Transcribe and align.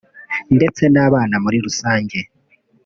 ndetse 0.57 0.83
n’abana 0.93 1.35
muri 1.43 1.57
rusange 1.65 2.17